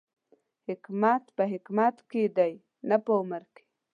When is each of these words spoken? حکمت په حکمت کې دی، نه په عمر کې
حکمت 0.67 1.23
په 1.35 1.43
حکمت 1.51 1.95
کې 2.11 2.23
دی، 2.37 2.53
نه 2.89 2.97
په 3.03 3.11
عمر 3.19 3.43
کې 3.55 3.63